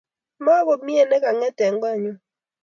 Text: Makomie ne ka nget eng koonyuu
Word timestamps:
Makomie 0.45 1.03
ne 1.05 1.17
ka 1.23 1.29
nget 1.35 1.57
eng 1.65 1.79
koonyuu 1.81 2.19